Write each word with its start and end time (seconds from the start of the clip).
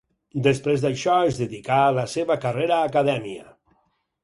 Després 0.45 0.85
d'això 0.85 1.17
es 1.33 1.37
dedicà 1.41 1.77
a 1.83 1.93
la 1.99 2.07
seva 2.15 2.39
carrera 2.47 2.83
acadèmia. 2.89 3.49